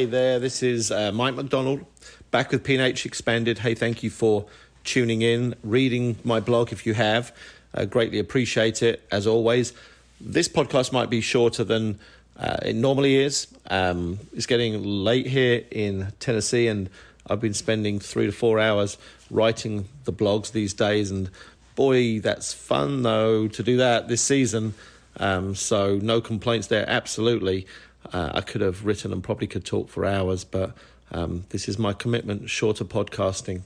Hi 0.00 0.06
there, 0.06 0.38
this 0.38 0.62
is 0.62 0.90
uh, 0.90 1.12
Mike 1.12 1.34
McDonald 1.34 1.84
back 2.30 2.52
with 2.52 2.64
PNH 2.64 3.04
Expanded. 3.04 3.58
Hey, 3.58 3.74
thank 3.74 4.02
you 4.02 4.08
for 4.08 4.46
tuning 4.82 5.20
in, 5.20 5.54
reading 5.62 6.16
my 6.24 6.40
blog 6.40 6.72
if 6.72 6.86
you 6.86 6.94
have. 6.94 7.36
Uh, 7.74 7.84
greatly 7.84 8.18
appreciate 8.18 8.82
it, 8.82 9.06
as 9.12 9.26
always. 9.26 9.74
This 10.18 10.48
podcast 10.48 10.90
might 10.90 11.10
be 11.10 11.20
shorter 11.20 11.64
than 11.64 11.98
uh, 12.38 12.56
it 12.62 12.76
normally 12.76 13.16
is. 13.16 13.48
Um, 13.68 14.18
it's 14.32 14.46
getting 14.46 14.82
late 14.82 15.26
here 15.26 15.66
in 15.70 16.14
Tennessee, 16.18 16.66
and 16.66 16.88
I've 17.28 17.42
been 17.42 17.52
spending 17.52 18.00
three 18.00 18.24
to 18.24 18.32
four 18.32 18.58
hours 18.58 18.96
writing 19.30 19.86
the 20.04 20.14
blogs 20.14 20.52
these 20.52 20.72
days. 20.72 21.10
And 21.10 21.28
boy, 21.74 22.20
that's 22.20 22.54
fun 22.54 23.02
though 23.02 23.48
to 23.48 23.62
do 23.62 23.76
that 23.76 24.08
this 24.08 24.22
season. 24.22 24.72
Um, 25.18 25.54
so 25.54 25.98
no 25.98 26.22
complaints 26.22 26.68
there. 26.68 26.88
Absolutely, 26.88 27.66
uh, 28.12 28.30
I 28.34 28.40
could 28.40 28.60
have 28.60 28.84
written 28.84 29.12
and 29.12 29.22
probably 29.22 29.46
could 29.46 29.64
talk 29.64 29.88
for 29.88 30.04
hours, 30.04 30.44
but 30.44 30.72
um, 31.12 31.44
this 31.50 31.68
is 31.68 31.78
my 31.78 31.92
commitment. 31.92 32.50
Shorter 32.50 32.84
podcasting. 32.84 33.62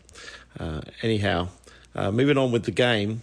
Uh, 0.59 0.83
anyhow, 1.03 1.49
uh, 1.95 2.11
moving 2.11 2.39
on 2.39 2.53
with 2.53 2.65
the 2.65 2.71
game. 2.71 3.23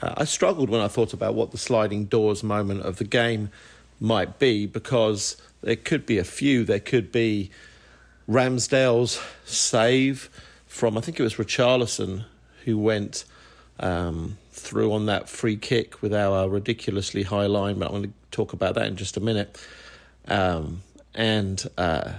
Uh, 0.00 0.14
I 0.16 0.24
struggled 0.24 0.70
when 0.70 0.80
I 0.80 0.88
thought 0.88 1.12
about 1.12 1.34
what 1.34 1.50
the 1.50 1.58
sliding 1.58 2.06
doors 2.06 2.42
moment 2.42 2.82
of 2.82 2.96
the 2.96 3.04
game 3.04 3.50
might 4.00 4.38
be 4.38 4.66
because 4.66 5.36
there 5.62 5.76
could 5.76 6.06
be 6.06 6.18
a 6.18 6.24
few. 6.24 6.64
There 6.64 6.80
could 6.80 7.12
be 7.12 7.50
Ramsdale's 8.28 9.20
save 9.44 10.30
from 10.66 10.96
I 10.96 11.00
think 11.00 11.18
it 11.18 11.22
was 11.22 11.34
Richarlison 11.34 12.24
who 12.64 12.78
went 12.78 13.24
um, 13.80 14.38
through 14.52 14.92
on 14.92 15.06
that 15.06 15.28
free 15.28 15.56
kick 15.56 16.00
with 16.00 16.14
our 16.14 16.48
ridiculously 16.48 17.24
high 17.24 17.46
line, 17.46 17.78
but 17.78 17.86
I'm 17.86 17.92
going 17.92 18.02
to 18.04 18.12
talk 18.30 18.52
about 18.52 18.74
that 18.76 18.86
in 18.86 18.96
just 18.96 19.16
a 19.16 19.20
minute. 19.20 19.58
Um, 20.28 20.82
and 21.14 21.64
uh, 21.76 22.12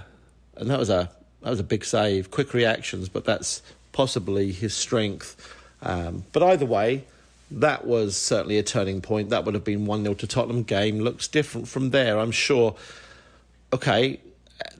and 0.56 0.70
that 0.70 0.78
was 0.78 0.90
a 0.90 1.10
that 1.42 1.50
was 1.50 1.60
a 1.60 1.64
big 1.64 1.84
save, 1.84 2.30
quick 2.30 2.54
reactions, 2.54 3.08
but 3.08 3.24
that's 3.24 3.62
possibly 3.92 4.52
his 4.52 4.74
strength. 4.74 5.36
Um, 5.82 6.24
but 6.32 6.42
either 6.42 6.66
way, 6.66 7.04
that 7.50 7.84
was 7.84 8.16
certainly 8.16 8.58
a 8.58 8.62
turning 8.62 9.00
point. 9.00 9.30
That 9.30 9.44
would 9.44 9.54
have 9.54 9.64
been 9.64 9.84
1 9.84 10.02
0 10.02 10.14
to 10.14 10.26
Tottenham. 10.26 10.62
Game 10.62 11.00
looks 11.00 11.28
different 11.28 11.68
from 11.68 11.90
there, 11.90 12.18
I'm 12.18 12.30
sure. 12.30 12.76
Okay, 13.72 14.20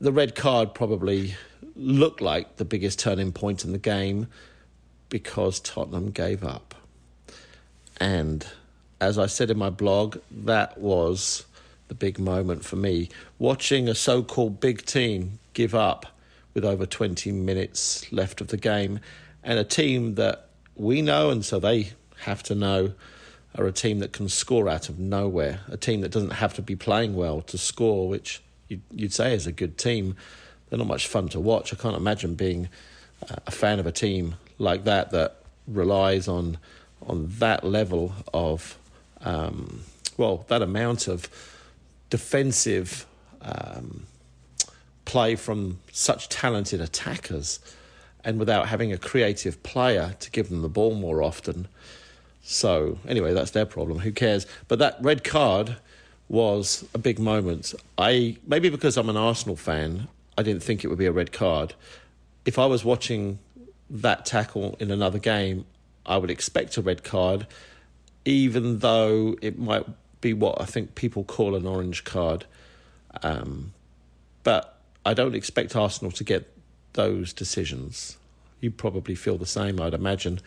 the 0.00 0.12
red 0.12 0.34
card 0.34 0.74
probably 0.74 1.34
looked 1.74 2.20
like 2.20 2.56
the 2.56 2.64
biggest 2.64 2.98
turning 2.98 3.32
point 3.32 3.64
in 3.64 3.72
the 3.72 3.78
game 3.78 4.28
because 5.08 5.60
Tottenham 5.60 6.10
gave 6.10 6.44
up. 6.44 6.74
And 7.98 8.46
as 9.00 9.18
I 9.18 9.26
said 9.26 9.50
in 9.50 9.58
my 9.58 9.70
blog, 9.70 10.18
that 10.30 10.78
was 10.78 11.44
the 11.92 11.98
big 11.98 12.18
moment 12.18 12.64
for 12.64 12.76
me. 12.76 13.10
Watching 13.38 13.86
a 13.86 13.94
so 13.94 14.22
called 14.22 14.60
big 14.60 14.86
team 14.86 15.38
give 15.52 15.74
up 15.74 16.06
with 16.54 16.64
over 16.64 16.86
20 16.86 17.30
minutes 17.32 18.10
left 18.10 18.40
of 18.40 18.48
the 18.48 18.56
game, 18.56 18.98
and 19.44 19.58
a 19.58 19.64
team 19.64 20.14
that 20.14 20.48
we 20.74 21.02
know, 21.02 21.28
and 21.28 21.44
so 21.44 21.58
they 21.58 21.90
have 22.20 22.42
to 22.44 22.54
know, 22.54 22.94
are 23.56 23.66
a 23.66 23.72
team 23.72 23.98
that 23.98 24.12
can 24.12 24.30
score 24.30 24.70
out 24.70 24.88
of 24.88 24.98
nowhere, 24.98 25.60
a 25.68 25.76
team 25.76 26.00
that 26.00 26.10
doesn't 26.10 26.30
have 26.30 26.54
to 26.54 26.62
be 26.62 26.74
playing 26.74 27.14
well 27.14 27.42
to 27.42 27.58
score, 27.58 28.08
which 28.08 28.42
you'd 28.68 29.12
say 29.12 29.34
is 29.34 29.46
a 29.46 29.52
good 29.52 29.76
team. 29.76 30.16
They're 30.70 30.78
not 30.78 30.86
much 30.86 31.06
fun 31.06 31.28
to 31.28 31.40
watch. 31.40 31.74
I 31.74 31.76
can't 31.76 31.96
imagine 31.96 32.36
being 32.36 32.70
a 33.46 33.50
fan 33.50 33.78
of 33.78 33.86
a 33.86 33.92
team 33.92 34.36
like 34.56 34.84
that 34.84 35.10
that 35.10 35.42
relies 35.66 36.26
on 36.26 36.56
on 37.06 37.26
that 37.38 37.64
level 37.64 38.12
of 38.32 38.78
um, 39.20 39.82
well 40.16 40.46
that 40.48 40.62
amount 40.62 41.08
of 41.08 41.28
defensive 42.12 43.06
um, 43.40 44.06
play 45.06 45.34
from 45.34 45.78
such 45.92 46.28
talented 46.28 46.78
attackers 46.78 47.58
and 48.22 48.38
without 48.38 48.68
having 48.68 48.92
a 48.92 48.98
creative 48.98 49.62
player 49.62 50.14
to 50.20 50.30
give 50.30 50.50
them 50.50 50.60
the 50.60 50.68
ball 50.68 50.94
more 50.94 51.22
often. 51.22 51.66
So, 52.42 52.98
anyway, 53.08 53.32
that's 53.32 53.52
their 53.52 53.64
problem. 53.64 54.00
Who 54.00 54.12
cares? 54.12 54.46
But 54.68 54.78
that 54.78 54.98
red 55.00 55.24
card 55.24 55.76
was 56.28 56.84
a 56.92 56.98
big 56.98 57.18
moment. 57.18 57.72
I 57.96 58.36
maybe 58.46 58.68
because 58.68 58.98
I'm 58.98 59.08
an 59.08 59.16
Arsenal 59.16 59.56
fan, 59.56 60.06
I 60.36 60.42
didn't 60.42 60.62
think 60.62 60.84
it 60.84 60.88
would 60.88 60.98
be 60.98 61.06
a 61.06 61.12
red 61.12 61.32
card. 61.32 61.72
If 62.44 62.58
I 62.58 62.66
was 62.66 62.84
watching 62.84 63.38
that 63.88 64.26
tackle 64.26 64.76
in 64.78 64.90
another 64.90 65.18
game, 65.18 65.64
I 66.04 66.18
would 66.18 66.30
expect 66.30 66.76
a 66.76 66.82
red 66.82 67.02
card, 67.04 67.46
even 68.26 68.80
though 68.80 69.34
it 69.40 69.58
might 69.58 69.86
be 70.22 70.32
what 70.32 70.58
I 70.58 70.64
think 70.64 70.94
people 70.94 71.24
call 71.24 71.54
an 71.54 71.66
orange 71.66 72.04
card. 72.04 72.46
Um, 73.22 73.74
but 74.42 74.78
I 75.04 75.12
don't 75.12 75.34
expect 75.34 75.76
Arsenal 75.76 76.10
to 76.12 76.24
get 76.24 76.50
those 76.94 77.34
decisions. 77.34 78.16
You 78.60 78.70
probably 78.70 79.14
feel 79.14 79.36
the 79.36 79.44
same, 79.44 79.78
I'd 79.80 79.92
imagine. 79.92 80.40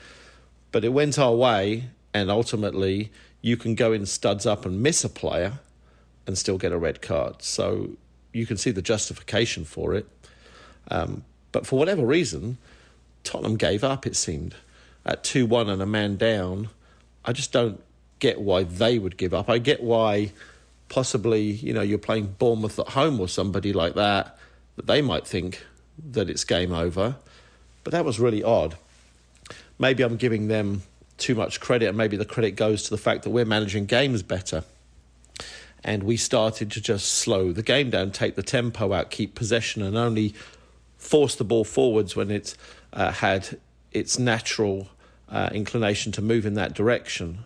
But 0.72 0.84
it 0.84 0.90
went 0.90 1.20
our 1.20 1.36
way, 1.36 1.90
and 2.14 2.32
ultimately, 2.32 3.12
you 3.42 3.58
can 3.58 3.76
go 3.76 3.94
in 3.94 4.08
studs 4.08 4.48
up 4.48 4.66
and 4.66 4.82
miss 4.82 5.04
a 5.04 5.10
player 5.10 5.60
and 6.26 6.38
still 6.38 6.58
get 6.58 6.72
a 6.72 6.78
red 6.78 7.02
card. 7.02 7.44
So 7.44 7.92
you 8.34 8.46
can 8.46 8.58
see 8.58 8.72
the 8.72 8.82
justification 8.82 9.66
for 9.66 9.94
it. 9.94 10.08
Um, 10.90 11.24
but 11.52 11.68
for 11.68 11.78
whatever 11.78 12.06
reason, 12.06 12.58
Tottenham 13.24 13.58
gave 13.58 13.84
up, 13.84 14.08
it 14.08 14.16
seemed. 14.16 14.56
At 15.06 15.24
2 15.24 15.46
1 15.46 15.70
and 15.70 15.82
a 15.82 15.86
man 15.86 16.16
down, 16.16 16.70
I 17.24 17.32
just 17.32 17.52
don't 17.52 17.82
get 18.20 18.42
why 18.42 18.64
they 18.64 19.00
would 19.00 19.18
give 19.18 19.34
up. 19.34 19.50
I 19.50 19.58
get 19.58 19.84
why 19.84 20.32
possibly, 20.90 21.44
you 21.44 21.74
know, 21.74 21.82
you're 21.82 21.98
playing 21.98 22.36
Bournemouth 22.38 22.80
at 22.80 22.90
home 22.90 23.20
or 23.20 23.28
somebody 23.28 23.74
like 23.74 23.96
that, 23.96 24.38
that 24.76 24.88
they 24.88 25.02
might 25.02 25.26
think 25.26 25.66
that 26.12 26.30
it's 26.30 26.44
game 26.44 26.72
over. 26.74 27.16
But 27.84 27.92
that 27.92 28.06
was 28.06 28.20
really 28.20 28.44
odd. 28.44 28.76
Maybe 29.78 30.04
I'm 30.04 30.18
giving 30.18 30.48
them 30.48 30.84
too 31.18 31.36
much 31.36 31.60
credit, 31.60 31.88
and 31.88 31.98
maybe 31.98 32.18
the 32.18 32.26
credit 32.26 32.52
goes 32.52 32.84
to 32.84 32.90
the 32.90 32.98
fact 32.98 33.24
that 33.24 33.30
we're 33.30 33.46
managing 33.46 33.86
games 33.86 34.22
better. 34.22 34.64
And 35.84 36.04
we 36.04 36.18
started 36.18 36.72
to 36.72 36.82
just 36.82 37.14
slow 37.14 37.52
the 37.52 37.62
game 37.62 37.90
down, 37.90 38.12
take 38.12 38.36
the 38.36 38.44
tempo 38.44 38.92
out, 38.92 39.12
keep 39.12 39.36
possession, 39.36 39.82
and 39.82 39.96
only 39.96 40.34
force 40.98 41.36
the 41.36 41.44
ball 41.44 41.64
forwards 41.64 42.16
when 42.16 42.32
it 42.32 42.56
uh, 42.92 43.12
had 43.12 43.60
its 43.92 44.18
natural 44.18 44.90
uh, 45.30 45.50
inclination 45.54 46.12
to 46.14 46.22
move 46.22 46.46
in 46.46 46.56
that 46.56 46.74
direction. 46.74 47.46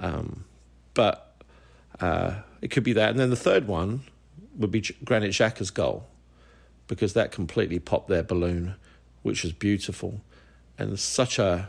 Um, 0.00 0.44
but 0.94 1.34
uh, 2.00 2.36
it 2.60 2.68
could 2.70 2.84
be 2.84 2.92
that. 2.94 3.10
And 3.10 3.18
then 3.18 3.30
the 3.30 3.36
third 3.36 3.66
one 3.66 4.02
would 4.56 4.70
be 4.70 4.80
Granit 5.04 5.30
Xhaka's 5.30 5.70
goal 5.70 6.06
because 6.86 7.12
that 7.12 7.30
completely 7.32 7.78
popped 7.78 8.08
their 8.08 8.22
balloon, 8.22 8.74
which 9.22 9.42
was 9.42 9.52
beautiful. 9.52 10.20
And 10.78 10.98
such 10.98 11.38
a, 11.38 11.68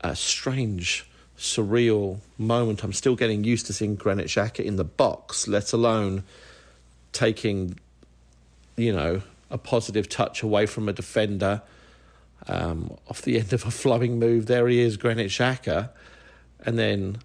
a 0.00 0.16
strange, 0.16 1.08
surreal 1.38 2.18
moment. 2.36 2.82
I'm 2.82 2.92
still 2.92 3.16
getting 3.16 3.44
used 3.44 3.66
to 3.66 3.72
seeing 3.72 3.94
Granit 3.94 4.26
Xhaka 4.26 4.64
in 4.64 4.76
the 4.76 4.84
box, 4.84 5.48
let 5.48 5.72
alone 5.72 6.24
taking, 7.12 7.78
you 8.76 8.92
know, 8.92 9.22
a 9.50 9.58
positive 9.58 10.08
touch 10.08 10.42
away 10.42 10.66
from 10.66 10.88
a 10.88 10.92
defender 10.92 11.62
um, 12.46 12.96
off 13.08 13.22
the 13.22 13.38
end 13.38 13.52
of 13.52 13.64
a 13.64 13.70
flowing 13.70 14.18
move. 14.18 14.46
There 14.46 14.68
he 14.68 14.80
is, 14.80 14.96
Granit 14.96 15.30
Xhaka, 15.30 15.90
and 16.64 16.78
then 16.78 17.18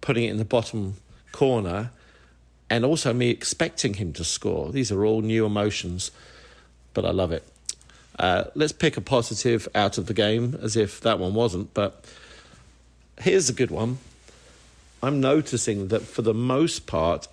putting 0.00 0.24
it 0.24 0.30
in 0.30 0.36
the 0.36 0.44
bottom 0.44 0.96
corner, 1.32 1.90
and 2.68 2.84
also 2.84 3.12
me 3.12 3.30
expecting 3.30 3.94
him 3.94 4.12
to 4.12 4.24
score. 4.24 4.70
These 4.72 4.92
are 4.92 5.04
all 5.04 5.22
new 5.22 5.44
emotions, 5.44 6.10
but 6.94 7.04
I 7.04 7.10
love 7.10 7.32
it. 7.32 7.44
Uh, 8.18 8.44
let's 8.54 8.72
pick 8.72 8.96
a 8.96 9.00
positive 9.00 9.66
out 9.74 9.98
of 9.98 10.06
the 10.06 10.14
game, 10.14 10.58
as 10.62 10.76
if 10.76 11.00
that 11.00 11.18
one 11.18 11.34
wasn't. 11.34 11.72
But 11.74 12.04
here's 13.20 13.48
a 13.48 13.52
good 13.52 13.70
one. 13.70 13.98
I'm 15.02 15.20
noticing 15.20 15.88
that 15.88 16.02
for 16.02 16.22
the 16.22 16.34
most 16.34 16.86
part, 16.86 17.28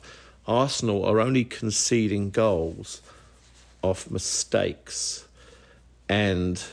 Arsenal 0.48 1.04
are 1.04 1.20
only 1.20 1.44
conceding 1.44 2.30
goals 2.30 3.02
off 3.82 4.10
mistakes. 4.10 5.26
And 6.08 6.64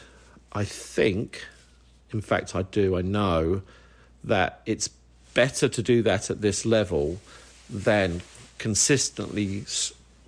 I 0.53 0.65
think, 0.65 1.45
in 2.13 2.21
fact, 2.21 2.55
I 2.55 2.63
do, 2.63 2.97
I 2.97 3.03
know 3.03 3.63
that 4.25 4.61
it's 4.67 4.89
better 5.35 5.69
to 5.69 5.83
do 5.83 6.03
that 6.03 6.31
at 6.31 6.41
this 6.41 6.65
level 6.65 7.21
than 7.69 8.23
consistently 8.59 9.65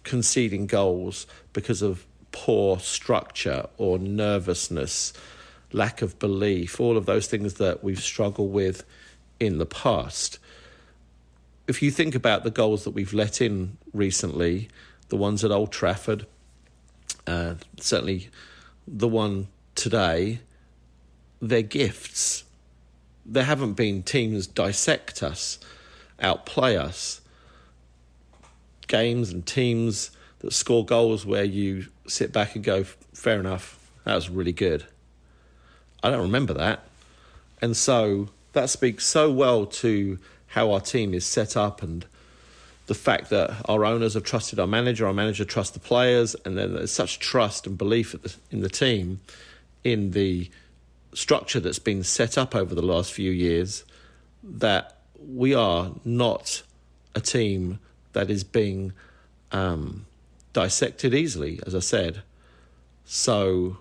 conceding 0.05 0.67
goals 0.67 1.27
because 1.53 1.83
of 1.83 2.05
poor 2.33 2.79
structure 2.79 3.67
or 3.79 3.99
nervousness, 3.99 5.13
lack 5.73 6.03
of 6.03 6.19
belief, 6.19 6.81
all 6.81 6.97
of 6.97 7.07
those 7.07 7.27
things 7.27 7.55
that 7.55 7.83
we've 7.83 8.03
struggled 8.03 8.53
with 8.53 8.85
in 9.41 9.59
the 9.59 9.67
past. 9.67 10.39
If 11.67 11.83
you 11.83 11.91
think 11.91 12.15
about 12.15 12.45
the 12.45 12.51
goals 12.51 12.85
that 12.85 12.91
we've 12.91 13.15
let 13.15 13.41
in 13.41 13.79
recently, 13.93 14.69
the 15.09 15.17
ones 15.17 15.45
at 15.45 15.51
Old 15.51 15.73
Trafford, 15.73 16.27
uh, 17.27 17.55
certainly 17.81 18.29
the 18.87 19.09
one 19.09 19.49
today, 19.75 20.41
they're 21.41 21.63
gifts. 21.63 22.45
There 23.29 23.45
haven't 23.45 23.73
been 23.73 24.03
teams 24.03 24.47
dissect 24.47 25.23
us, 25.23 25.59
outplay 26.21 26.77
us. 26.77 27.21
Games 28.87 29.33
and 29.33 29.45
teams 29.45 30.13
that 30.39 30.53
score 30.53 30.85
goals 30.85 31.27
where 31.27 31.45
you 31.45 31.87
sit 32.07 32.33
back 32.33 32.55
and 32.55 32.63
go, 32.63 32.85
fair 33.13 33.41
enough, 33.41 33.91
that 34.05 34.15
was 34.15 34.31
really 34.31 34.53
good. 34.53 34.85
I 36.03 36.11
don't 36.11 36.23
remember 36.23 36.55
that. 36.55 36.85
And 37.61 37.77
so 37.77 38.29
that 38.53 38.71
speaks 38.71 39.05
so 39.05 39.31
well 39.31 39.67
to 39.67 40.19
how 40.49 40.71
our 40.71 40.81
team 40.81 41.13
is 41.13 41.27
set 41.27 41.57
up 41.57 41.83
and 41.83 42.07
the 42.87 42.95
fact 42.95 43.31
that 43.31 43.51
our 43.69 43.85
owners 43.85 44.15
have 44.15 44.23
trusted 44.23 44.61
our 44.61 44.67
manager, 44.67 45.07
our 45.07 45.13
manager 45.13 45.45
trusts 45.45 45.73
the 45.73 45.81
players, 45.81 46.37
and 46.45 46.57
then 46.57 46.75
there's 46.75 46.93
such 46.93 47.19
trust 47.19 47.67
and 47.67 47.77
belief 47.77 48.15
in 48.53 48.61
the 48.61 48.69
team 48.69 49.21
in 49.83 50.13
the 50.13 50.49
structure 51.17 51.59
that's 51.61 51.79
been 51.79 52.03
set 52.03 52.37
up 52.37 52.55
over 52.55 52.75
the 52.75 52.83
last 52.83 53.11
few 53.11 53.31
years 53.31 53.85
that 54.43 54.99
we 55.19 55.55
are 55.55 55.93
not 56.05 56.63
a 57.15 57.21
team 57.21 57.79
that 58.13 58.29
is 58.29 58.45
being 58.45 58.93
um, 59.51 60.05
dissected 60.53 61.15
easily, 61.15 61.59
as 61.67 61.75
I 61.75 61.79
said. 61.79 62.21
So 63.07 63.79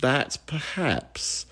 that 0.00 0.38
perhaps, 0.46 1.44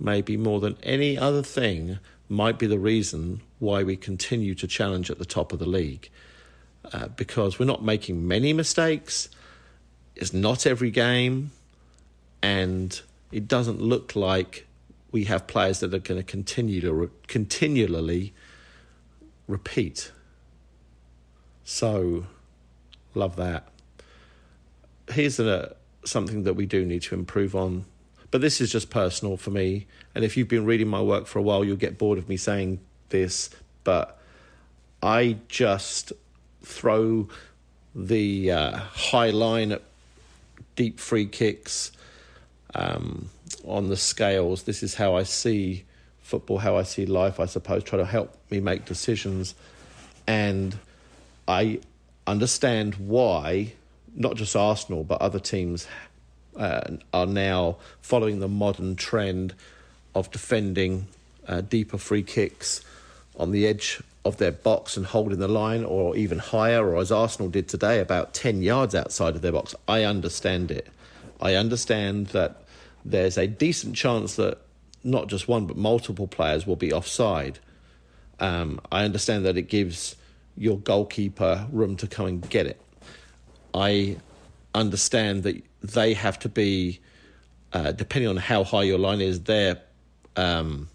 maybe 0.00 0.36
more 0.36 0.58
than 0.58 0.76
any 0.82 1.16
other 1.16 1.44
thing, 1.44 2.00
might 2.28 2.58
be 2.58 2.66
the 2.66 2.78
reason 2.78 3.42
why 3.60 3.84
we 3.84 3.96
continue 3.96 4.56
to 4.56 4.66
challenge 4.66 5.12
at 5.12 5.18
the 5.20 5.24
top 5.24 5.52
of 5.52 5.60
the 5.60 5.68
league. 5.68 6.10
Uh, 6.92 7.06
because 7.06 7.60
we're 7.60 7.66
not 7.66 7.84
making 7.84 8.26
many 8.26 8.52
mistakes, 8.52 9.28
it's 10.16 10.32
not 10.32 10.66
every 10.66 10.90
game, 10.90 11.52
and 12.42 13.00
it 13.32 13.46
doesn't 13.48 13.80
look 13.80 14.16
like 14.16 14.66
we 15.12 15.24
have 15.24 15.46
players 15.46 15.80
that 15.80 15.92
are 15.92 15.98
going 15.98 16.20
to 16.20 16.24
continue 16.24 16.80
to 16.80 16.92
re- 16.92 17.08
continually 17.26 18.32
repeat. 19.46 20.12
So, 21.64 22.26
love 23.14 23.36
that. 23.36 23.68
Here's 25.10 25.40
a, 25.40 25.76
something 26.04 26.44
that 26.44 26.54
we 26.54 26.66
do 26.66 26.84
need 26.84 27.02
to 27.02 27.14
improve 27.14 27.56
on, 27.56 27.84
but 28.30 28.40
this 28.40 28.60
is 28.60 28.70
just 28.70 28.90
personal 28.90 29.36
for 29.36 29.50
me. 29.50 29.86
And 30.14 30.24
if 30.24 30.36
you've 30.36 30.48
been 30.48 30.64
reading 30.64 30.88
my 30.88 31.02
work 31.02 31.26
for 31.26 31.38
a 31.38 31.42
while, 31.42 31.64
you'll 31.64 31.76
get 31.76 31.98
bored 31.98 32.18
of 32.18 32.28
me 32.28 32.36
saying 32.36 32.80
this, 33.08 33.50
but 33.82 34.20
I 35.02 35.38
just 35.48 36.12
throw 36.62 37.28
the 37.94 38.52
uh, 38.52 38.76
high 38.78 39.30
line 39.30 39.72
at 39.72 39.82
deep 40.76 41.00
free 41.00 41.26
kicks 41.26 41.90
um, 42.74 43.30
on 43.64 43.88
the 43.88 43.96
scales. 43.96 44.64
This 44.64 44.82
is 44.82 44.94
how 44.94 45.16
I 45.16 45.22
see 45.24 45.84
football, 46.20 46.58
how 46.58 46.76
I 46.76 46.82
see 46.82 47.06
life, 47.06 47.40
I 47.40 47.46
suppose, 47.46 47.84
try 47.84 47.98
to 47.98 48.04
help 48.04 48.36
me 48.50 48.60
make 48.60 48.84
decisions. 48.84 49.54
And 50.26 50.76
I 51.48 51.80
understand 52.26 52.94
why 52.94 53.72
not 54.14 54.36
just 54.36 54.56
Arsenal, 54.56 55.04
but 55.04 55.20
other 55.20 55.38
teams 55.38 55.86
uh, 56.56 56.96
are 57.12 57.26
now 57.26 57.76
following 58.00 58.40
the 58.40 58.48
modern 58.48 58.96
trend 58.96 59.54
of 60.14 60.30
defending 60.30 61.06
uh, 61.46 61.60
deeper 61.60 61.98
free 61.98 62.22
kicks 62.22 62.84
on 63.36 63.50
the 63.50 63.66
edge 63.66 64.00
of 64.24 64.36
their 64.36 64.52
box 64.52 64.96
and 64.96 65.06
holding 65.06 65.38
the 65.38 65.48
line, 65.48 65.84
or 65.84 66.14
even 66.16 66.38
higher, 66.38 66.86
or 66.86 67.00
as 67.00 67.10
Arsenal 67.10 67.48
did 67.48 67.68
today, 67.68 68.00
about 68.00 68.34
10 68.34 68.62
yards 68.62 68.94
outside 68.94 69.34
of 69.34 69.42
their 69.42 69.52
box. 69.52 69.74
I 69.88 70.04
understand 70.04 70.70
it. 70.70 70.86
I 71.40 71.54
understand 71.54 72.28
that 72.28 72.62
there's 73.04 73.38
a 73.38 73.46
decent 73.46 73.96
chance 73.96 74.36
that 74.36 74.58
not 75.02 75.28
just 75.28 75.48
one, 75.48 75.66
but 75.66 75.76
multiple 75.76 76.26
players 76.26 76.66
will 76.66 76.76
be 76.76 76.92
offside. 76.92 77.58
Um, 78.38 78.80
I 78.92 79.04
understand 79.04 79.44
that 79.46 79.56
it 79.56 79.68
gives 79.68 80.16
your 80.56 80.78
goalkeeper 80.78 81.66
room 81.72 81.96
to 81.96 82.06
come 82.06 82.26
and 82.26 82.50
get 82.50 82.66
it. 82.66 82.80
I 83.72 84.16
understand 84.74 85.44
that 85.44 85.62
they 85.82 86.14
have 86.14 86.38
to 86.40 86.48
be, 86.48 87.00
uh, 87.72 87.92
depending 87.92 88.28
on 88.28 88.36
how 88.36 88.64
high 88.64 88.82
your 88.82 88.98
line 88.98 89.20
is, 89.20 89.42
their 89.42 89.80
um, 90.36 90.88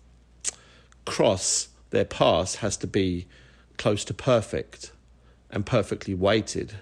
cross, 1.05 1.69
their 1.89 2.05
pass 2.05 2.55
has 2.55 2.77
to 2.77 2.87
be 2.87 3.25
close 3.77 4.05
to 4.05 4.13
perfect 4.13 4.91
and 5.49 5.65
perfectly 5.65 6.13
weighted. 6.13 6.73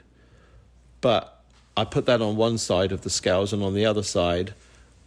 But 1.01 1.32
I 1.75 1.85
put 1.85 2.05
that 2.05 2.21
on 2.21 2.35
one 2.35 2.57
side 2.57 2.91
of 2.91 3.01
the 3.01 3.09
scales, 3.09 3.53
and 3.53 3.63
on 3.63 3.73
the 3.73 3.85
other 3.85 4.03
side, 4.03 4.53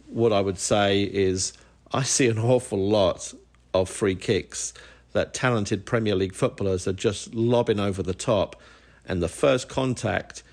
what 0.07 0.33
I 0.33 0.41
would 0.41 0.59
say 0.59 1.03
is 1.03 1.53
I 1.93 2.03
see 2.03 2.27
an 2.27 2.37
awful 2.37 2.77
lot 2.77 3.33
of 3.73 3.89
free 3.89 4.15
kicks 4.15 4.73
that 5.13 5.33
talented 5.33 5.85
Premier 5.85 6.15
League 6.15 6.35
footballers 6.35 6.87
are 6.87 6.93
just 6.93 7.33
lobbing 7.33 7.79
over 7.79 8.03
the 8.03 8.13
top, 8.13 8.61
and 9.05 9.21
the 9.21 9.29
first 9.29 9.69
contact 9.69 10.43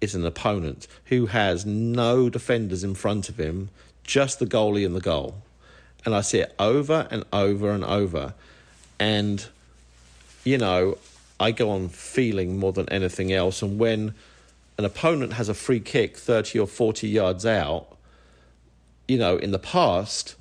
is 0.00 0.14
an 0.14 0.24
opponent 0.24 0.86
who 1.06 1.26
has 1.26 1.66
no 1.66 2.30
defenders 2.30 2.82
in 2.82 2.94
front 2.94 3.28
of 3.28 3.38
him, 3.38 3.68
just 4.02 4.38
the 4.38 4.46
goalie 4.46 4.86
and 4.86 4.96
the 4.96 5.00
goal. 5.00 5.42
And 6.04 6.14
I 6.14 6.22
see 6.22 6.38
it 6.38 6.54
over 6.58 7.06
and 7.10 7.24
over 7.32 7.70
and 7.70 7.84
over. 7.84 8.32
And, 8.98 9.46
you 10.44 10.56
know, 10.56 10.96
I 11.38 11.52
go 11.52 11.70
on 11.70 11.90
feeling 11.90 12.58
more 12.58 12.72
than 12.72 12.88
anything 12.88 13.32
else. 13.32 13.60
And 13.60 13.78
when 13.78 14.14
an 14.78 14.84
opponent 14.84 15.34
has 15.34 15.48
a 15.48 15.54
free 15.54 15.80
kick 15.80 16.16
30 16.16 16.58
or 16.58 16.66
40 16.66 17.08
yards 17.08 17.44
out, 17.44 17.96
you 19.08 19.18
know, 19.18 19.36
in 19.36 19.50
the 19.50 19.58
past, 19.58 20.36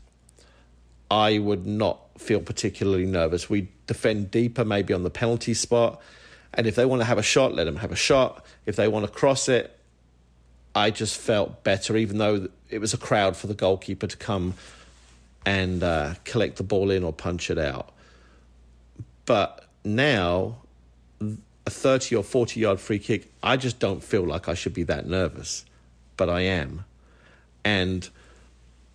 I 1.12 1.40
would 1.40 1.66
not 1.66 2.00
feel 2.20 2.40
particularly 2.40 3.06
nervous. 3.06 3.50
We 3.50 3.70
defend 3.88 4.31
deeper, 4.31 4.64
maybe 4.64 4.94
on 4.94 5.04
the 5.04 5.10
penalty 5.10 5.54
spot. 5.54 6.02
And 6.54 6.68
if 6.68 6.76
they 6.76 6.86
want 6.86 7.02
to 7.02 7.06
have 7.06 7.18
a 7.18 7.24
shot, 7.24 7.54
let 7.54 7.66
them 7.66 7.78
have 7.78 7.92
a 7.92 7.96
shot. 7.96 8.46
If 8.66 8.76
they 8.76 8.88
want 8.88 9.06
to 9.06 9.12
cross 9.12 9.50
it, 9.50 9.76
I 10.76 10.92
just 10.92 11.18
felt 11.18 11.64
better, 11.64 11.98
even 11.98 12.18
though 12.18 12.48
it 12.70 12.80
was 12.80 12.94
a 12.94 12.98
crowd 12.98 13.36
for 13.36 13.48
the 13.48 13.54
goalkeeper 13.54 14.08
to 14.08 14.18
come 14.18 14.54
and 15.46 15.84
uh, 15.84 16.14
collect 16.26 16.58
the 16.58 16.64
ball 16.64 16.92
in 16.92 17.04
or 17.04 17.12
punch 17.12 17.50
it 17.50 17.58
out. 17.58 17.92
But 19.26 19.68
now, 19.83 20.57
a 21.66 21.69
30 21.69 22.16
or 22.16 22.23
40 22.23 22.59
yard 22.59 22.80
free 22.80 22.99
kick, 22.99 23.31
I 23.44 23.57
just 23.57 23.80
don't 23.80 24.04
feel 24.04 24.23
like 24.23 24.47
I 24.47 24.54
should 24.54 24.73
be 24.73 24.83
that 24.83 25.07
nervous. 25.07 25.66
But 26.18 26.30
I 26.30 26.42
am. 26.42 26.85
And 27.63 28.09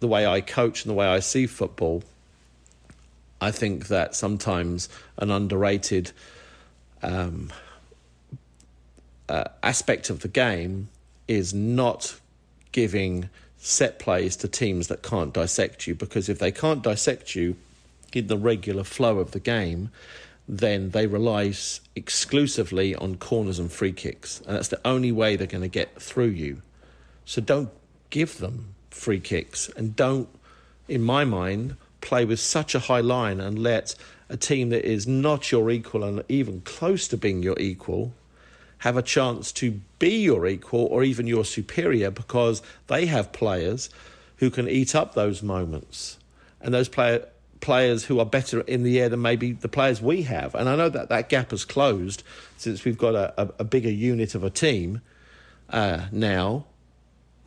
the 0.00 0.08
way 0.08 0.26
I 0.26 0.40
coach 0.40 0.84
and 0.84 0.90
the 0.90 0.94
way 0.94 1.06
I 1.06 1.20
see 1.20 1.46
football, 1.46 2.02
I 3.40 3.50
think 3.50 3.88
that 3.88 4.14
sometimes 4.14 4.88
an 5.18 5.30
underrated 5.30 6.12
um, 7.02 7.52
uh, 9.28 9.44
aspect 9.62 10.10
of 10.10 10.20
the 10.20 10.28
game 10.28 10.88
is 11.28 11.54
not 11.54 12.18
giving 12.72 13.28
set 13.58 13.98
plays 13.98 14.36
to 14.36 14.48
teams 14.48 14.88
that 14.88 15.02
can't 15.02 15.32
dissect 15.32 15.86
you 15.86 15.94
because 15.94 16.28
if 16.28 16.38
they 16.38 16.52
can't 16.52 16.82
dissect 16.82 17.34
you 17.34 17.56
in 18.12 18.26
the 18.26 18.36
regular 18.36 18.84
flow 18.84 19.18
of 19.18 19.30
the 19.30 19.40
game, 19.40 19.90
then 20.46 20.90
they 20.90 21.06
rely 21.06 21.52
exclusively 21.96 22.94
on 22.94 23.16
corners 23.16 23.58
and 23.58 23.72
free 23.72 23.92
kicks. 23.92 24.40
And 24.46 24.56
that's 24.56 24.68
the 24.68 24.80
only 24.84 25.12
way 25.12 25.36
they're 25.36 25.46
going 25.46 25.62
to 25.62 25.68
get 25.68 26.00
through 26.00 26.28
you. 26.28 26.62
So 27.24 27.40
don't 27.40 27.70
give 28.10 28.38
them 28.38 28.74
free 28.90 29.20
kicks 29.20 29.68
and 29.70 29.96
don't, 29.96 30.28
in 30.88 31.02
my 31.02 31.24
mind, 31.24 31.76
play 32.00 32.24
with 32.24 32.38
such 32.38 32.74
a 32.74 32.80
high 32.80 33.00
line 33.00 33.40
and 33.40 33.58
let 33.58 33.94
a 34.28 34.36
team 34.36 34.68
that 34.70 34.84
is 34.84 35.06
not 35.06 35.50
your 35.50 35.70
equal 35.70 36.04
and 36.04 36.22
even 36.28 36.60
close 36.60 37.08
to 37.08 37.16
being 37.16 37.42
your 37.42 37.58
equal 37.58 38.12
have 38.78 38.96
a 38.98 39.02
chance 39.02 39.50
to 39.50 39.80
be 39.98 40.22
your 40.22 40.46
equal 40.46 40.84
or 40.86 41.02
even 41.02 41.26
your 41.26 41.44
superior 41.44 42.10
because 42.10 42.60
they 42.88 43.06
have 43.06 43.32
players 43.32 43.88
who 44.38 44.50
can 44.50 44.68
eat 44.68 44.94
up 44.94 45.14
those 45.14 45.42
moments 45.42 46.18
and 46.60 46.74
those 46.74 46.88
player, 46.88 47.26
players 47.64 48.04
who 48.04 48.20
are 48.20 48.26
better 48.26 48.60
in 48.60 48.82
the 48.82 49.00
air 49.00 49.08
than 49.08 49.22
maybe 49.22 49.52
the 49.52 49.68
players 49.68 50.00
we 50.00 50.22
have. 50.22 50.54
And 50.54 50.68
I 50.68 50.76
know 50.76 50.90
that 50.90 51.08
that 51.08 51.30
gap 51.30 51.50
has 51.50 51.64
closed 51.64 52.22
since 52.58 52.84
we've 52.84 52.98
got 52.98 53.14
a, 53.14 53.32
a, 53.40 53.50
a 53.60 53.64
bigger 53.64 53.90
unit 53.90 54.34
of 54.34 54.44
a 54.44 54.50
team 54.50 55.00
uh, 55.70 56.06
now, 56.12 56.66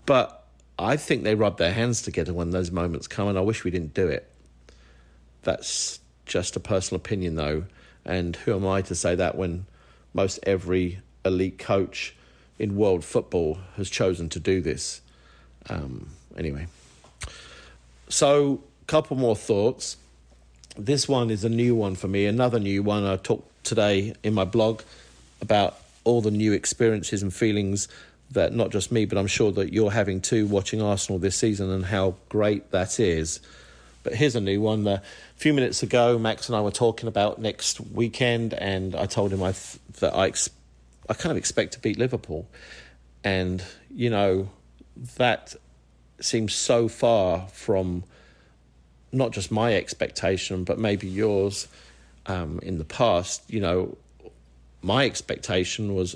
but 0.08 0.44
I 0.80 0.98
think 0.98 1.24
they 1.24 1.36
rub 1.36 1.60
their 1.60 1.72
hands 1.72 2.02
together 2.02 2.34
when 2.34 2.50
those 2.50 2.72
moments 2.72 3.08
come, 3.08 3.28
and 3.28 3.38
I 3.38 3.42
wish 3.42 3.64
we 3.64 3.70
didn't 3.70 3.94
do 3.94 4.08
it. 4.08 4.28
That's 5.44 6.00
just 6.26 6.56
a 6.56 6.60
personal 6.60 6.98
opinion, 6.98 7.36
though. 7.36 7.66
And 8.04 8.36
who 8.38 8.56
am 8.56 8.66
I 8.66 8.82
to 8.84 8.96
say 8.96 9.14
that 9.14 9.38
when 9.38 9.68
most 10.16 10.40
every 10.44 11.00
elite 11.24 11.60
coach 11.60 12.16
in 12.58 12.76
world 12.76 13.06
football 13.06 13.60
has 13.76 13.88
chosen 13.88 14.30
to 14.30 14.40
do 14.40 14.62
this? 14.62 15.02
Um, 15.70 16.10
anyway, 16.36 16.68
so 18.10 18.64
couple 18.88 19.18
more 19.18 19.36
thoughts. 19.36 19.98
This 20.78 21.08
one 21.08 21.32
is 21.32 21.44
a 21.44 21.50
new 21.50 21.74
one 21.74 21.96
for 21.96 22.08
me, 22.08 22.28
another 22.28 22.60
new 22.60 22.84
one. 22.84 23.04
I 23.04 23.16
talked 23.16 23.66
today 23.66 24.14
in 24.22 24.36
my 24.36 24.46
blog 24.46 24.84
about 25.42 25.76
all 26.04 26.22
the 26.22 26.30
new 26.30 26.54
experiences 26.54 27.24
and 27.24 27.34
feelings 27.34 27.88
that 28.32 28.54
not 28.54 28.70
just 28.70 28.92
me, 28.92 29.06
but 29.06 29.18
I'm 29.18 29.28
sure 29.28 29.52
that 29.54 29.74
you're 29.74 29.90
having 29.90 30.22
too 30.22 30.46
watching 30.46 30.80
Arsenal 30.80 31.18
this 31.18 31.36
season 31.36 31.72
and 31.72 31.86
how 31.86 32.16
great 32.30 32.70
that 32.72 33.00
is. 33.00 33.40
But 34.04 34.14
here's 34.14 34.36
a 34.36 34.42
new 34.42 34.62
one. 34.62 34.86
A 34.86 35.02
few 35.36 35.52
minutes 35.52 35.82
ago, 35.82 36.20
Max 36.20 36.48
and 36.48 36.56
I 36.56 36.62
were 36.62 36.70
talking 36.70 37.08
about 37.08 37.40
next 37.40 37.82
weekend, 37.82 38.54
and 38.54 38.96
I 38.96 39.08
told 39.08 39.34
him 39.34 39.42
I 39.42 39.54
th- 39.54 39.80
that 40.00 40.14
I 40.14 40.28
ex- 40.28 40.52
I 41.10 41.14
kind 41.14 41.32
of 41.32 41.38
expect 41.38 41.74
to 41.74 41.80
beat 41.80 41.98
Liverpool, 41.98 42.48
And, 43.24 43.64
you 43.90 44.10
know, 44.12 44.50
that 45.16 45.56
seems 46.20 46.54
so 46.54 46.88
far 46.88 47.48
from 47.48 48.04
not 49.12 49.32
just 49.32 49.52
my 49.52 49.74
expectation, 49.76 50.64
but 50.64 50.78
maybe 50.78 51.08
yours 51.08 51.68
um, 52.26 52.60
in 52.62 52.78
the 52.78 52.86
past. 52.86 53.44
You 53.48 53.62
know, 53.62 53.98
my 54.82 55.06
expectation 55.06 55.96
was 55.96 56.16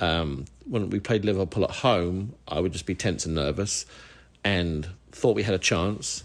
um, 0.00 0.44
when 0.64 0.90
we 0.90 1.00
played 1.00 1.24
Liverpool 1.24 1.64
at 1.64 1.70
home, 1.70 2.34
I 2.48 2.60
would 2.60 2.72
just 2.72 2.86
be 2.86 2.94
tense 2.94 3.26
and 3.26 3.34
nervous 3.34 3.86
and 4.44 4.88
thought 5.12 5.36
we 5.36 5.42
had 5.42 5.54
a 5.54 5.58
chance, 5.58 6.24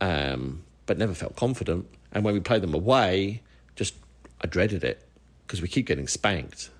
um, 0.00 0.62
but 0.86 0.98
never 0.98 1.14
felt 1.14 1.36
confident. 1.36 1.86
And 2.12 2.24
when 2.24 2.34
we 2.34 2.40
played 2.40 2.62
them 2.62 2.74
away, 2.74 3.42
just 3.76 3.94
I 4.42 4.46
dreaded 4.46 4.84
it 4.84 5.06
because 5.46 5.62
we 5.62 5.68
keep 5.68 5.86
getting 5.86 6.08
spanked. 6.08 6.70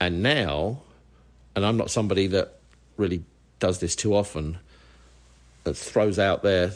And 0.00 0.22
now, 0.22 0.82
and 1.56 1.66
I'm 1.66 1.76
not 1.76 1.90
somebody 1.90 2.28
that 2.28 2.58
really 2.96 3.24
does 3.58 3.80
this 3.80 3.96
too 3.96 4.14
often, 4.14 4.58
that 5.64 5.76
throws 5.76 6.18
out 6.18 6.42
there 6.42 6.72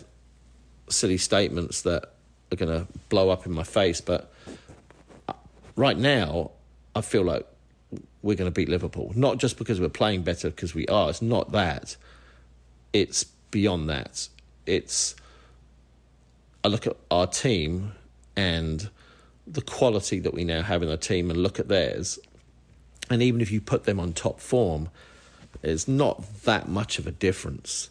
silly 0.88 1.18
statements 1.18 1.82
that 1.82 2.12
are 2.50 2.56
going 2.56 2.72
to 2.72 2.86
blow 3.08 3.30
up 3.30 3.46
in 3.46 3.52
my 3.52 3.62
face. 3.62 4.00
But 4.00 4.32
uh, 5.28 5.34
right 5.76 5.96
now, 5.96 6.50
I 6.94 7.00
feel 7.00 7.22
like 7.22 7.46
we're 8.22 8.36
going 8.36 8.50
to 8.50 8.54
beat 8.54 8.68
Liverpool. 8.68 9.12
Not 9.14 9.38
just 9.38 9.58
because 9.58 9.80
we're 9.80 9.88
playing 9.88 10.22
better, 10.22 10.50
because 10.50 10.74
we 10.74 10.86
are. 10.86 11.10
It's 11.10 11.22
not 11.22 11.52
that. 11.52 11.96
It's 12.92 13.24
beyond 13.50 13.88
that. 13.90 14.28
It's. 14.66 15.14
I 16.64 16.68
look 16.68 16.86
at 16.86 16.96
our 17.10 17.26
team 17.26 17.92
and 18.36 18.88
the 19.46 19.62
quality 19.62 20.20
that 20.20 20.32
we 20.32 20.44
now 20.44 20.62
have 20.62 20.82
in 20.82 20.88
our 20.88 20.96
team 20.96 21.30
and 21.30 21.42
look 21.42 21.58
at 21.58 21.68
theirs. 21.68 22.18
And 23.10 23.22
even 23.22 23.40
if 23.40 23.50
you 23.50 23.60
put 23.60 23.84
them 23.84 23.98
on 23.98 24.12
top 24.12 24.40
form, 24.40 24.88
it's 25.62 25.88
not 25.88 26.42
that 26.44 26.68
much 26.68 26.98
of 26.98 27.06
a 27.06 27.10
difference. 27.10 27.90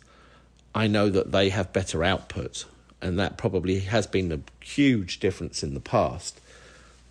I 0.74 0.88
know 0.88 1.10
that 1.10 1.32
they 1.32 1.50
have 1.50 1.74
better 1.74 2.04
output, 2.04 2.66
and 3.02 3.18
that 3.20 3.38
probably 3.38 3.80
has 3.80 4.08
been 4.08 4.32
a 4.32 4.40
huge 4.64 5.20
difference 5.20 5.64
in 5.64 5.74
the 5.74 5.80
past. 5.80 6.40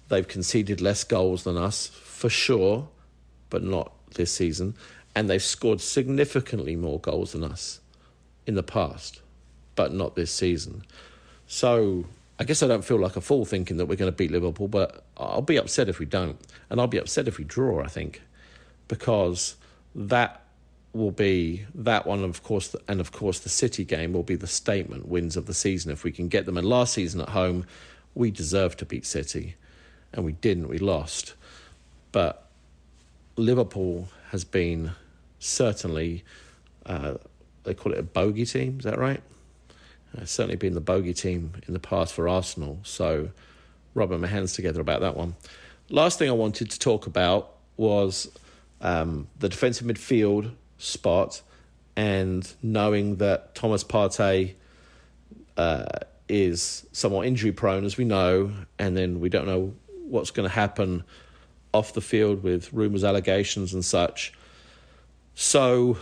They've 0.09 0.27
conceded 0.27 0.81
less 0.81 1.05
goals 1.05 1.45
than 1.45 1.57
us, 1.57 1.89
for 1.89 2.29
sure, 2.29 2.89
but 3.49 3.63
not 3.63 3.93
this 4.15 4.33
season. 4.33 4.75
And 5.15 5.29
they've 5.29 5.43
scored 5.43 5.81
significantly 5.81 6.77
more 6.77 7.01
goals 7.01 7.33
than 7.33 7.45
us 7.45 7.81
in 8.47 8.55
the 8.55 8.63
past, 8.63 9.21
but 9.75 9.93
not 9.93 10.15
this 10.15 10.33
season. 10.33 10.85
So 11.47 12.05
I 12.39 12.45
guess 12.45 12.63
I 12.63 12.69
don't 12.69 12.85
feel 12.85 12.99
like 12.99 13.17
a 13.17 13.21
fool 13.21 13.45
thinking 13.45 13.77
that 13.77 13.87
we're 13.87 13.97
going 13.97 14.11
to 14.11 14.17
beat 14.17 14.31
Liverpool, 14.31 14.69
but 14.69 15.05
I'll 15.17 15.43
be 15.43 15.57
upset 15.57 15.89
if 15.89 15.99
we 15.99 16.07
don't. 16.07 16.39
And 16.71 16.81
I'll 16.81 16.87
be 16.87 16.99
upset 16.99 17.29
if 17.29 17.39
we 17.39 17.45
draw, 17.45 17.83
I 17.83 17.89
think, 17.89 18.23
because 18.89 19.57
that 19.95 20.40
will 20.93 21.11
be 21.11 21.65
that 21.75 22.07
one, 22.07 22.25
of 22.25 22.43
course, 22.43 22.75
and 22.89 23.01
of 23.01 23.13
course 23.13 23.41
the 23.41 23.49
City 23.49 23.85
game 23.85 24.13
will 24.13 24.23
be 24.23 24.37
the 24.37 24.47
statement 24.47 25.09
wins 25.09 25.37
of 25.37 25.47
the 25.47 25.55
season 25.55 25.93
if 25.93 26.05
we 26.05 26.13
can 26.13 26.29
get 26.29 26.47
them. 26.47 26.57
And 26.57 26.67
last 26.67 26.95
season 26.95 27.21
at 27.21 27.31
home, 27.31 27.65
we 28.15 28.31
deserved 28.31 28.79
to 28.81 28.85
beat 28.85 29.07
City, 29.07 29.57
and 30.13 30.25
we 30.25 30.33
didn't. 30.33 30.69
We 30.69 30.79
lost, 30.79 31.35
but 32.11 32.49
Liverpool 33.37 34.09
has 34.31 34.45
been 34.45 34.93
certainly 35.39 36.25
uh, 36.87 37.15
they 37.65 37.75
call 37.75 37.93
it 37.93 37.99
a 37.99 38.03
bogey 38.03 38.45
team. 38.45 38.79
Is 38.79 38.85
that 38.85 38.99
right? 38.99 39.23
Uh, 40.17 40.25
certainly 40.25 40.57
been 40.57 40.75
the 40.75 40.81
bogey 40.81 41.15
team 41.15 41.53
in 41.67 41.73
the 41.73 41.81
past 41.81 42.13
for 42.13 42.29
Arsenal. 42.29 42.81
So, 42.83 43.31
rubbing 43.95 44.21
my 44.21 44.27
hands 44.27 44.55
together 44.55 44.81
about 44.81 45.01
that 45.01 45.17
one. 45.17 45.37
Last 45.89 46.19
thing 46.19 46.29
I 46.29 46.33
wanted 46.33 46.71
to 46.71 46.79
talk 46.79 47.07
about 47.07 47.55
was 47.77 48.31
um, 48.81 49.29
the 49.39 49.49
defensive 49.49 49.87
midfield 49.87 50.53
spot 50.81 51.43
and 51.97 52.53
knowing 52.63 53.17
that 53.17 53.55
Thomas 53.55 53.85
Partey 53.85 54.55
uh, 55.57 55.87
is 56.29 56.87
somewhat 56.93 57.27
injury 57.27 57.53
prone, 57.53 57.85
as 57.85 57.97
we 57.97 58.05
know, 58.05 58.53
and 58.79 58.97
then 58.97 59.21
we 59.21 59.29
don't 59.29 59.47
know 59.47 59.75
what's 60.09 60.31
going 60.31 60.49
to 60.49 60.55
happen 60.55 61.05
off 61.73 61.93
the 61.93 62.01
field 62.01 62.43
with 62.43 62.73
rumours, 62.73 63.05
allegations, 63.05 63.75
and 63.75 63.85
such. 63.85 64.33
So 65.35 65.99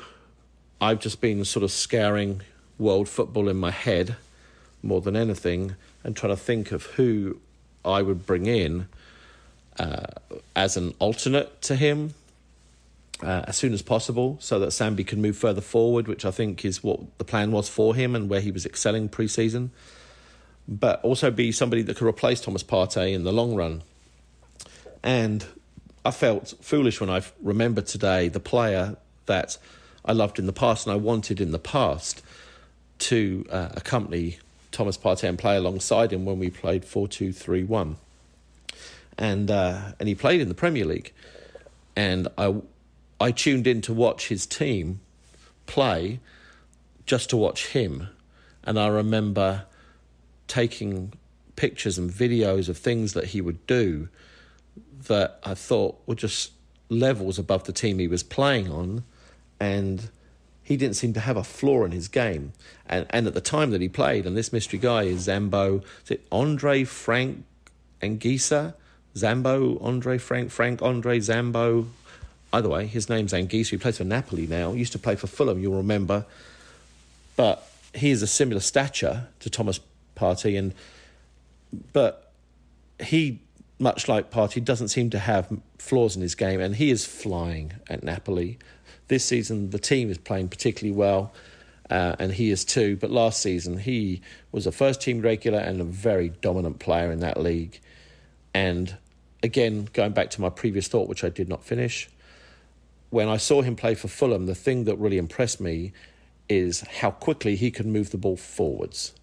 I've 0.80 1.00
just 1.00 1.20
been 1.20 1.44
sort 1.44 1.64
of 1.64 1.70
scouring 1.70 2.42
world 2.78 3.08
football 3.08 3.49
in 3.49 3.56
my 3.56 3.70
head 3.70 4.16
more 4.82 5.00
than 5.00 5.16
anything 5.16 5.75
and 6.04 6.16
trying 6.16 6.32
to 6.32 6.40
think 6.40 6.70
of 6.70 6.85
who 6.85 7.40
I 7.85 8.02
would 8.02 8.25
bring 8.25 8.47
in 8.47 8.88
uh, 9.78 10.06
as 10.54 10.76
an 10.76 10.94
alternate 10.99 11.61
to 11.62 11.76
him 11.76 12.14
uh, 13.22 13.44
as 13.46 13.56
soon 13.56 13.72
as 13.72 13.82
possible 13.82 14.37
so 14.40 14.58
that 14.60 14.68
Sambi 14.68 15.06
can 15.06 15.20
move 15.20 15.37
further 15.37 15.60
forward, 15.60 16.06
which 16.06 16.25
I 16.25 16.30
think 16.30 16.64
is 16.64 16.82
what 16.82 17.00
the 17.18 17.25
plan 17.25 17.50
was 17.50 17.68
for 17.68 17.94
him 17.94 18.14
and 18.14 18.28
where 18.28 18.40
he 18.40 18.50
was 18.50 18.64
excelling 18.64 19.08
pre 19.08 19.26
season. 19.28 19.72
But 20.68 21.02
also 21.02 21.30
be 21.30 21.50
somebody 21.50 21.82
that 21.82 21.96
could 21.96 22.06
replace 22.06 22.40
Thomas 22.40 22.62
Partey 22.62 23.14
in 23.14 23.25
the 23.25 23.32
long 23.32 23.54
run. 23.54 23.82
And 25.02 25.44
I 26.04 26.10
felt 26.10 26.54
foolish 26.60 27.00
when 27.00 27.10
I 27.10 27.22
remembered 27.42 27.87
today 27.87 28.28
the 28.28 28.40
player 28.40 28.96
that 29.26 29.56
I 30.04 30.12
loved 30.12 30.38
in 30.38 30.46
the 30.46 30.52
past 30.52 30.87
and 30.87 30.92
I 30.92 30.96
wanted 30.96 31.40
in 31.40 31.50
the 31.50 31.58
past 31.58 32.22
to 32.98 33.44
uh, 33.50 33.70
accompany 33.72 34.38
Thomas 34.70 34.96
Partey 34.96 35.28
and 35.28 35.38
play 35.38 35.56
alongside 35.56 36.12
him 36.12 36.25
when 36.25 36.38
we 36.38 36.50
played 36.50 36.84
4 36.84 37.08
2 37.08 37.32
3 37.32 37.64
1. 37.64 37.96
And, 39.16 39.50
uh, 39.50 39.92
and 39.98 40.08
he 40.08 40.14
played 40.14 40.40
in 40.40 40.48
the 40.48 40.54
Premier 40.54 40.84
League. 40.84 41.12
And 41.96 42.28
I 42.38 42.54
I 43.20 43.32
tuned 43.32 43.66
in 43.66 43.80
to 43.82 43.92
watch 43.92 44.28
his 44.28 44.46
team 44.46 45.00
play 45.66 46.20
just 47.06 47.30
to 47.30 47.37
watch 47.37 47.68
him. 47.68 48.08
And 48.64 48.78
I 48.78 48.88
remember 48.88 49.64
taking 50.46 51.12
pictures 51.56 51.98
and 51.98 52.10
videos 52.10 52.68
of 52.68 52.78
things 52.78 53.14
that 53.14 53.26
he 53.26 53.40
would 53.40 53.66
do 53.66 54.08
that 55.06 55.40
I 55.44 55.54
thought 55.54 56.00
were 56.06 56.14
just 56.14 56.52
levels 56.88 57.38
above 57.38 57.64
the 57.64 57.72
team 57.72 57.98
he 57.98 58.08
was 58.08 58.22
playing 58.22 58.70
on. 58.70 59.04
And 59.58 60.10
he 60.62 60.76
didn't 60.76 60.96
seem 60.96 61.14
to 61.14 61.20
have 61.20 61.37
a 61.37 61.42
flaw 61.42 61.84
in 61.84 61.92
his 61.92 62.08
game. 62.08 62.52
And, 62.87 63.06
and 63.10 63.26
at 63.26 63.34
the 63.34 63.40
time 63.40 63.70
that 63.70 63.80
he 63.80 63.88
played, 63.88 64.26
and 64.26 64.37
this 64.37 64.52
mystery 64.52 64.78
guy 64.78 65.04
is 65.04 65.26
Zambo, 65.26 65.82
is 66.04 66.10
it 66.10 66.26
Andre 66.30 66.84
Frank 66.84 67.44
Anguissa? 68.02 68.75
Zambo, 69.14 69.82
Andre 69.82 70.18
Frank, 70.18 70.50
Frank 70.50 70.82
Andre 70.82 71.18
Zambo, 71.18 71.87
either 72.52 72.69
way, 72.69 72.87
his 72.87 73.09
name's 73.09 73.33
Anguissa. 73.33 73.71
He 73.71 73.76
plays 73.76 73.99
for 73.99 74.05
Napoli 74.05 74.47
now. 74.47 74.73
He 74.73 74.78
used 74.78 74.93
to 74.93 74.99
play 74.99 75.17
for 75.17 75.26
Fulham, 75.26 75.61
you'll 75.61 75.76
remember. 75.76 76.25
But 77.37 77.69
he 77.95 78.11
is 78.11 78.23
a 78.23 78.26
similar 78.26 78.61
stature 78.61 79.28
to 79.40 79.50
Thomas 79.50 79.81
Partey, 80.17 80.59
and 80.59 80.75
but 81.93 82.33
he, 83.00 83.40
much 83.78 84.09
like 84.09 84.31
Partey, 84.31 84.64
doesn't 84.64 84.88
seem 84.88 85.11
to 85.11 85.19
have 85.19 85.49
flaws 85.78 86.17
in 86.17 86.23
his 86.23 86.35
game, 86.35 86.61
and 86.61 86.76
he 86.76 86.90
is 86.90 87.05
flying 87.05 87.75
at 87.88 88.02
Napoli. 88.02 88.59
This 89.09 89.25
season, 89.25 89.71
the 89.71 89.78
team 89.78 90.11
is 90.11 90.19
playing 90.19 90.49
particularly 90.49 90.97
well, 90.97 91.33
uh, 91.90 92.17
and 92.19 92.33
he 92.33 92.50
is 92.50 92.64
too. 92.64 92.97
But 92.97 93.11
last 93.11 93.40
season, 93.40 93.78
he 93.78 94.21
was 94.52 94.67
a 94.67 94.73
first 94.73 95.00
team 95.00 95.21
regular 95.21 95.59
and 95.59 95.81
a 95.81 95.85
very 95.85 96.31
dominant 96.31 96.78
player 96.78 97.12
in 97.12 97.21
that 97.21 97.40
league. 97.40 97.81
And 98.52 98.97
again, 99.43 99.88
going 99.93 100.12
back 100.12 100.31
to 100.31 100.40
my 100.40 100.50
previous 100.50 100.88
thought, 100.88 101.09
which 101.09 101.25
I 101.25 101.28
did 101.28 101.49
not 101.49 101.64
finish, 101.64 102.09
when 103.11 103.29
I 103.29 103.37
saw 103.37 103.62
him 103.62 103.77
play 103.77 103.95
for 103.95 104.09
Fulham, 104.09 104.47
the 104.47 104.55
thing 104.55 104.85
that 104.85 104.97
really 104.97 105.19
impressed 105.19 105.61
me 105.61 105.93
is 106.49 106.81
how 106.81 107.11
quickly 107.11 107.57
he 107.57 107.71
could 107.71 107.87
move 107.87 108.11
the 108.11 108.19
ball 108.19 108.37
forwards. 108.37 109.15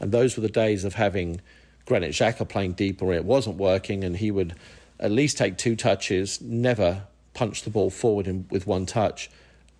And 0.00 0.12
those 0.12 0.36
were 0.36 0.42
the 0.42 0.48
days 0.48 0.84
of 0.84 0.94
having 0.94 1.40
Granit 1.86 2.12
Xhaka 2.12 2.48
playing 2.48 2.72
deep 2.72 3.00
where 3.00 3.16
it 3.16 3.24
wasn't 3.24 3.56
working, 3.56 4.04
and 4.04 4.16
he 4.16 4.30
would 4.30 4.54
at 5.00 5.10
least 5.10 5.38
take 5.38 5.58
two 5.58 5.76
touches, 5.76 6.40
never 6.40 7.06
punch 7.32 7.62
the 7.62 7.70
ball 7.70 7.90
forward 7.90 8.26
in, 8.26 8.46
with 8.50 8.66
one 8.66 8.86
touch. 8.86 9.30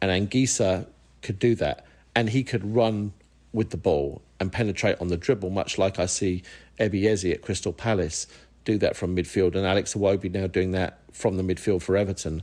And 0.01 0.11
Anguissa 0.11 0.87
could 1.23 1.39
do 1.39 1.55
that. 1.57 1.87
And 2.15 2.31
he 2.31 2.43
could 2.43 2.75
run 2.75 3.13
with 3.53 3.71
the 3.71 3.77
ball 3.77 4.23
and 4.41 4.53
penetrate 4.53 5.01
on 5.01 5.09
the 5.09 5.17
dribble, 5.17 5.51
much 5.51 5.79
like 5.79 5.99
I 5.99 6.07
see 6.07 6.43
Ebi 6.79 7.07
Eze 7.07 7.27
at 7.27 7.43
Crystal 7.43 7.73
Palace 7.73 8.27
do 8.65 8.79
that 8.79 8.97
from 8.97 9.15
midfield, 9.15 9.55
and 9.55 9.67
Alex 9.67 9.95
Iwobi 9.95 10.33
now 10.33 10.47
doing 10.47 10.73
that 10.73 10.99
from 11.13 11.37
the 11.37 11.43
midfield 11.43 11.83
for 11.83 11.97
Everton 11.97 12.43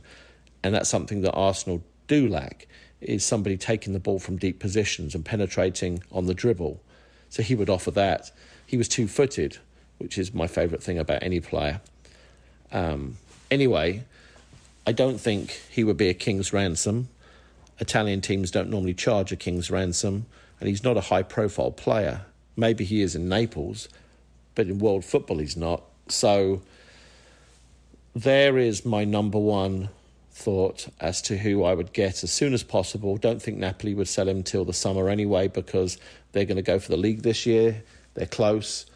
and 0.62 0.74
that's 0.74 0.88
something 0.88 1.22
that 1.22 1.32
Arsenal 1.32 1.82
do 2.06 2.28
lack 2.28 2.66
is 3.00 3.24
somebody 3.24 3.56
taking 3.56 3.92
the 3.92 3.98
ball 3.98 4.18
from 4.18 4.36
deep 4.36 4.60
positions 4.60 5.14
and 5.14 5.24
penetrating 5.24 6.02
on 6.12 6.26
the 6.26 6.34
dribble. 6.34 6.80
So 7.30 7.42
he 7.42 7.54
would 7.54 7.68
offer 7.68 7.90
that. 7.92 8.30
He 8.66 8.76
was 8.76 8.88
two 8.88 9.08
footed, 9.08 9.58
which 9.98 10.18
is 10.18 10.32
my 10.32 10.46
favourite 10.46 10.82
thing 10.82 10.98
about 10.98 11.22
any 11.22 11.40
player. 11.40 11.80
Um, 12.70 13.16
anyway, 13.50 14.04
I 14.86 14.92
don't 14.92 15.18
think 15.18 15.60
he 15.70 15.84
would 15.84 15.96
be 15.96 16.08
a 16.08 16.14
king's 16.14 16.52
ransom. 16.52 17.08
Italian 17.78 18.20
teams 18.20 18.50
don't 18.50 18.70
normally 18.70 18.94
charge 18.94 19.32
a 19.32 19.36
king's 19.36 19.70
ransom, 19.70 20.26
and 20.60 20.68
he's 20.68 20.84
not 20.84 20.96
a 20.96 21.02
high 21.02 21.22
profile 21.22 21.72
player. 21.72 22.22
Maybe 22.56 22.84
he 22.84 23.02
is 23.02 23.14
in 23.14 23.28
Naples, 23.28 23.88
but 24.54 24.66
in 24.66 24.78
world 24.78 25.04
football 25.04 25.38
he's 25.38 25.56
not. 25.56 25.82
So 26.08 26.62
there 28.14 28.58
is 28.58 28.84
my 28.84 29.04
number 29.04 29.38
one 29.38 29.88
thought 30.32 30.88
as 30.98 31.20
to 31.22 31.36
who 31.36 31.62
I 31.64 31.74
would 31.74 31.92
get 31.92 32.24
as 32.24 32.32
soon 32.32 32.54
as 32.54 32.62
possible. 32.62 33.16
Don't 33.16 33.40
think 33.40 33.58
Napoli 33.58 33.94
would 33.94 34.08
sell 34.08 34.28
him 34.28 34.42
till 34.42 34.64
the 34.64 34.72
summer 34.72 35.08
anyway 35.08 35.48
because 35.48 35.98
they're 36.32 36.46
going 36.46 36.56
to 36.56 36.62
go 36.62 36.78
for 36.78 36.88
the 36.88 36.96
league 36.96 37.22
this 37.22 37.46
year. 37.46 37.82
They're 38.14 38.26
close. 38.26 38.86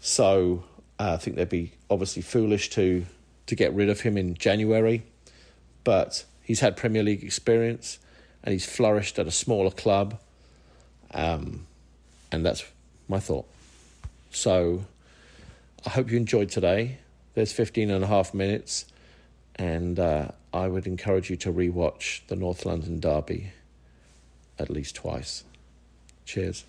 So 0.00 0.64
uh, 0.98 1.14
I 1.14 1.16
think 1.16 1.36
they'd 1.36 1.48
be 1.48 1.72
obviously 1.90 2.22
foolish 2.22 2.70
to 2.70 3.04
to 3.46 3.54
get 3.54 3.72
rid 3.72 3.88
of 3.88 4.00
him 4.00 4.18
in 4.18 4.34
January. 4.34 5.02
But 5.82 6.24
he's 6.42 6.60
had 6.60 6.76
Premier 6.76 7.02
League 7.02 7.24
experience 7.24 7.98
and 8.44 8.52
he's 8.52 8.66
flourished 8.66 9.18
at 9.18 9.26
a 9.26 9.30
smaller 9.30 9.70
club. 9.70 10.20
Um, 11.12 11.66
and 12.30 12.44
that's 12.44 12.64
my 13.08 13.20
thought. 13.20 13.46
So 14.30 14.84
I 15.86 15.90
hope 15.90 16.10
you 16.10 16.16
enjoyed 16.16 16.50
today. 16.50 16.98
There's 17.34 17.52
15 17.52 17.90
and 17.90 18.04
a 18.04 18.06
half 18.06 18.34
minutes, 18.34 18.84
and 19.56 19.98
uh, 19.98 20.28
I 20.52 20.68
would 20.68 20.86
encourage 20.86 21.30
you 21.30 21.36
to 21.36 21.52
rewatch 21.52 22.26
the 22.28 22.36
North 22.36 22.64
London 22.64 23.00
Derby 23.00 23.52
at 24.58 24.70
least 24.70 24.96
twice. 24.96 25.44
Cheers. 26.24 26.64